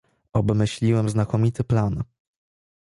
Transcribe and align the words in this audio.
"„Obmyśliłem 0.33 1.09
znakomity 1.09 1.63
plan." 1.63 2.03